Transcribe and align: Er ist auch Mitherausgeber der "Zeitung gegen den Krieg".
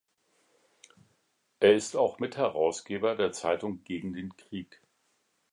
Er 1.59 1.75
ist 1.75 1.95
auch 1.95 2.17
Mitherausgeber 2.17 3.15
der 3.15 3.33
"Zeitung 3.33 3.83
gegen 3.83 4.13
den 4.13 4.35
Krieg". 4.35 4.81